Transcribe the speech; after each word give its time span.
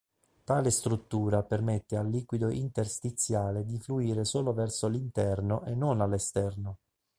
Tale 0.43 0.71
struttura 0.71 1.43
permette 1.43 1.95
al 1.95 2.09
liquido 2.09 2.49
interstiziale 2.49 3.63
di 3.67 3.77
fluire 3.77 4.25
solo 4.25 4.51
verso 4.51 4.87
l'interno 4.87 5.63
e 5.63 5.75
non 5.75 6.01
all'esterno. 6.01 6.79